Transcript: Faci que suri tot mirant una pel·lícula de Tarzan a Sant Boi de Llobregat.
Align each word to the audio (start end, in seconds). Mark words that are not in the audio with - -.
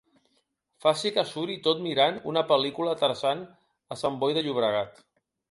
Faci 0.85 1.11
que 1.17 1.23
suri 1.31 1.57
tot 1.67 1.83
mirant 1.87 2.17
una 2.31 2.43
pel·lícula 2.53 2.95
de 2.97 2.99
Tarzan 3.03 3.45
a 3.97 4.01
Sant 4.05 4.19
Boi 4.25 4.39
de 4.41 4.47
Llobregat. 4.51 5.07